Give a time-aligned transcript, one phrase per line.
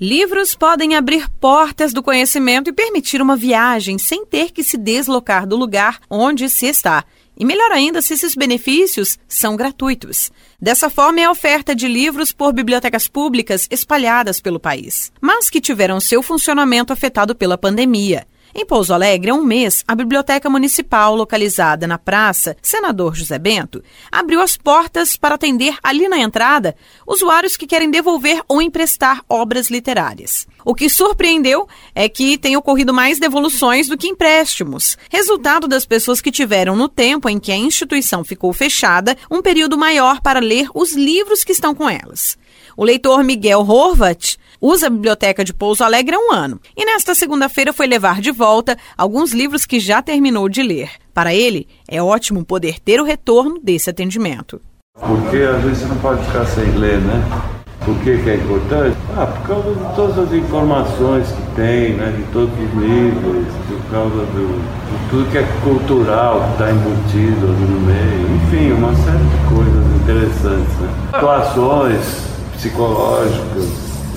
[0.00, 5.46] Livros podem abrir portas do conhecimento e permitir uma viagem sem ter que se deslocar
[5.46, 7.04] do lugar onde se está.
[7.36, 10.32] E melhor ainda se esses benefícios são gratuitos.
[10.58, 15.60] Dessa forma, é a oferta de livros por bibliotecas públicas espalhadas pelo país, mas que
[15.60, 18.26] tiveram seu funcionamento afetado pela pandemia.
[18.52, 23.82] Em Pouso Alegre, há um mês, a Biblioteca Municipal, localizada na Praça Senador José Bento,
[24.10, 26.74] abriu as portas para atender ali na entrada
[27.06, 30.48] usuários que querem devolver ou emprestar obras literárias.
[30.70, 31.66] O que surpreendeu
[31.96, 36.88] é que tem ocorrido mais devoluções do que empréstimos, resultado das pessoas que tiveram, no
[36.88, 41.50] tempo em que a instituição ficou fechada, um período maior para ler os livros que
[41.50, 42.38] estão com elas.
[42.76, 47.16] O leitor Miguel Horvat usa a biblioteca de Pouso Alegre há um ano e nesta
[47.16, 50.88] segunda-feira foi levar de volta alguns livros que já terminou de ler.
[51.12, 54.60] Para ele, é ótimo poder ter o retorno desse atendimento.
[54.94, 57.59] Porque vezes você não pode ficar sem ler, né?
[57.84, 58.96] Por que, que é importante?
[59.16, 62.14] Ah, por causa de todas as informações que tem, né?
[62.16, 67.46] De todos os livros, por causa do, de tudo que é cultural que está embutido
[67.46, 68.36] ali no meio.
[68.36, 70.90] Enfim, uma série de coisas interessantes, né?
[71.14, 73.68] Atuações psicológicas,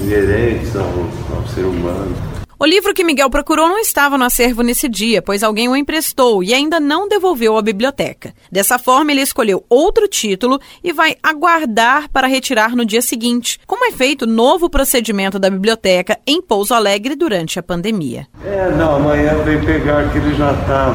[0.01, 2.32] inerentes ao, ao ser humano.
[2.63, 6.41] O livro que Miguel procurou não estava no acervo nesse dia, pois alguém o emprestou
[6.41, 8.33] e ainda não devolveu à biblioteca.
[8.49, 13.83] Dessa forma, ele escolheu outro título e vai aguardar para retirar no dia seguinte, como
[13.83, 18.27] é feito o novo procedimento da biblioteca em Pouso Alegre durante a pandemia.
[18.45, 20.93] É, não, amanhã vem pegar que ele já está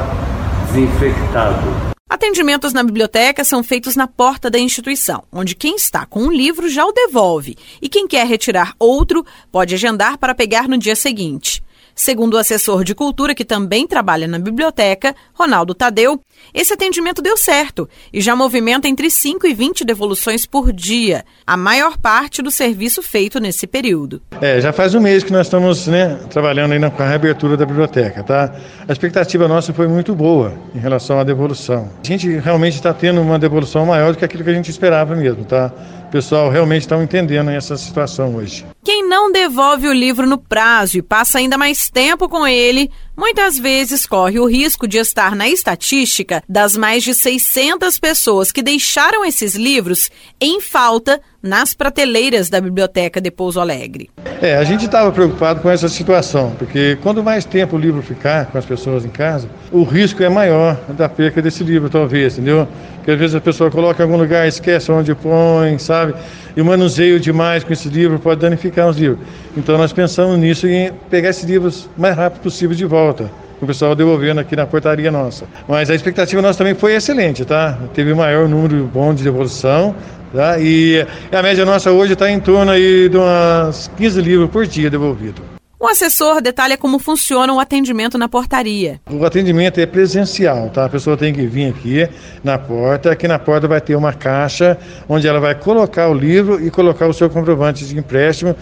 [0.72, 1.87] desinfectado.
[2.08, 6.66] Atendimentos na biblioteca são feitos na porta da instituição, onde quem está com um livro
[6.66, 11.62] já o devolve e quem quer retirar outro pode agendar para pegar no dia seguinte.
[11.98, 16.20] Segundo o assessor de cultura, que também trabalha na biblioteca, Ronaldo Tadeu,
[16.54, 21.56] esse atendimento deu certo e já movimenta entre 5 e 20 devoluções por dia, a
[21.56, 24.22] maior parte do serviço feito nesse período.
[24.40, 27.66] É, já faz um mês que nós estamos né, trabalhando ainda com a reabertura da
[27.66, 28.54] biblioteca, tá?
[28.86, 31.90] A expectativa nossa foi muito boa em relação à devolução.
[32.00, 35.16] A gente realmente está tendo uma devolução maior do que aquilo que a gente esperava
[35.16, 35.72] mesmo, tá?
[36.08, 38.64] O pessoal realmente está entendendo essa situação hoje.
[38.82, 43.58] Quem não devolve o livro no prazo e passa ainda mais tempo com ele, muitas
[43.58, 49.24] vezes corre o risco de estar na estatística das mais de 600 pessoas que deixaram
[49.24, 50.08] esses livros
[50.40, 54.08] em falta nas prateleiras da biblioteca de Pouso Alegre.
[54.40, 58.46] É, a gente estava preocupado com essa situação, porque quando mais tempo o livro ficar
[58.46, 62.68] com as pessoas em casa, o risco é maior da perca desse livro, talvez, entendeu?
[62.96, 66.14] Porque às vezes a pessoa coloca em algum lugar, esquece onde põe, sabe?
[66.56, 69.20] E o manuseio demais com esse livro pode danificar os livros.
[69.58, 73.30] Então nós pensamos nisso em pegar esses livros o mais rápido possível de volta
[73.60, 75.44] o pessoal devolvendo aqui na portaria nossa.
[75.66, 77.76] Mas a expectativa nossa também foi excelente, tá?
[77.92, 79.96] Teve maior número bom de devolução,
[80.32, 80.58] Tá?
[80.60, 84.90] E a média nossa hoje está em torno aí de umas 15 livros por dia
[84.90, 85.57] devolvido.
[85.80, 89.00] O assessor detalha como funciona o atendimento na portaria.
[89.08, 90.86] O atendimento é presencial, tá?
[90.86, 92.08] A pessoa tem que vir aqui
[92.42, 94.76] na porta, aqui na porta vai ter uma caixa
[95.08, 98.56] onde ela vai colocar o livro e colocar o seu comprovante de empréstimo,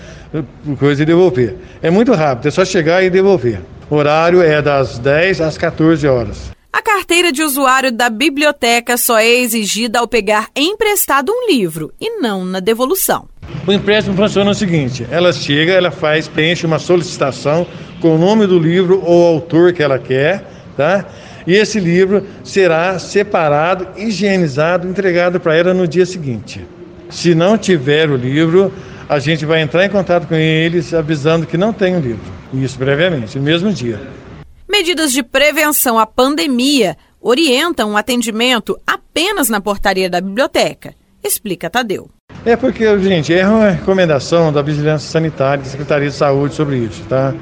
[0.78, 1.56] coisa e devolver.
[1.81, 3.62] É muito rápido, é só chegar e devolver.
[3.88, 6.50] O horário é das 10 às 14 horas.
[6.71, 12.21] A carteira de usuário da biblioteca só é exigida ao pegar emprestado um livro e
[12.21, 13.26] não na devolução.
[13.67, 17.67] O empréstimo funciona o seguinte: ela chega, ela faz, preenche uma solicitação
[18.01, 20.45] com o nome do livro ou autor que ela quer,
[20.77, 21.05] tá?
[21.47, 26.67] E esse livro será separado, higienizado, entregado para ela no dia seguinte.
[27.09, 28.73] Se não tiver o livro,
[29.09, 32.25] a gente vai entrar em contato com eles avisando que não tem o livro.
[32.53, 34.01] Isso brevemente, no mesmo dia.
[34.69, 42.16] Medidas de prevenção à pandemia orientam o atendimento apenas na portaria da biblioteca, explica Tadeu.
[42.47, 47.03] É porque, gente, é uma recomendação da Vigilância Sanitária da Secretaria de Saúde sobre isso,
[47.09, 47.34] tá?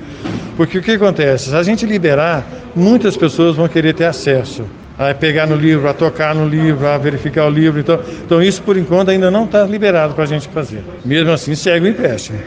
[0.56, 1.50] Porque o que acontece?
[1.50, 2.42] Se a gente liberar,
[2.74, 4.64] muitas pessoas vão querer ter acesso
[4.98, 7.80] a pegar no livro, a tocar no livro, a verificar o livro.
[7.80, 10.82] Então, então isso, por enquanto, ainda não está liberado para a gente fazer.
[11.04, 12.38] Mesmo assim, segue o empréstimo.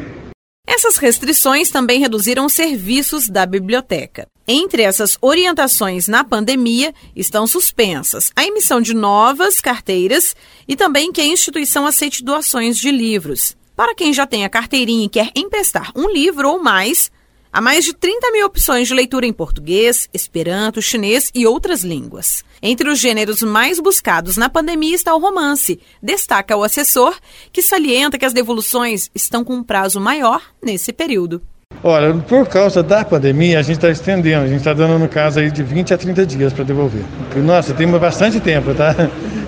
[0.78, 4.28] Essas restrições também reduziram os serviços da biblioteca.
[4.48, 10.36] Entre essas orientações na pandemia estão suspensas a emissão de novas carteiras
[10.68, 13.58] e também que a instituição aceite doações de livros.
[13.76, 17.10] Para quem já tem a carteirinha e quer emprestar um livro ou mais,
[17.58, 22.44] Há mais de 30 mil opções de leitura em português, esperanto, chinês e outras línguas.
[22.62, 27.18] Entre os gêneros mais buscados na pandemia está o romance, destaca o assessor,
[27.52, 31.42] que salienta que as devoluções estão com um prazo maior nesse período.
[31.84, 35.40] Olha, por causa da pandemia, a gente está estendendo, a gente está dando no caso
[35.40, 37.04] aí de 20 a 30 dias para devolver.
[37.38, 38.94] Nossa, tem bastante tempo, tá?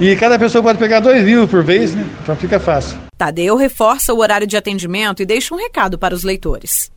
[0.01, 2.03] E cada pessoa pode pegar dois livros por vez, né?
[2.23, 2.97] Então fica fácil.
[3.15, 6.89] Tadeu reforça o horário de atendimento e deixa um recado para os leitores.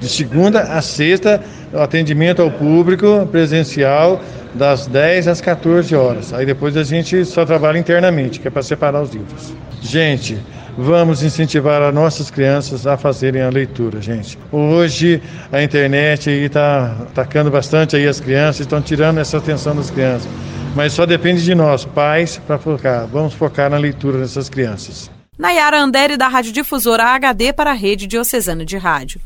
[0.00, 1.42] De segunda a sexta,
[1.74, 4.20] atendimento ao público presencial
[4.54, 6.32] das 10 às 14 horas.
[6.32, 9.52] Aí depois a gente só trabalha internamente, que é para separar os livros.
[9.82, 10.38] Gente,
[10.76, 14.38] vamos incentivar as nossas crianças a fazerem a leitura, gente.
[14.50, 15.22] Hoje
[15.52, 20.28] a internet está atacando bastante aí as crianças, estão tirando essa atenção das crianças.
[20.74, 23.06] Mas só depende de nós, pais, para focar.
[23.06, 25.10] Vamos focar na leitura dessas crianças.
[25.38, 29.20] Nayara Andere, da Rádio Difusora HD para a Rede Diocesana de Rádio.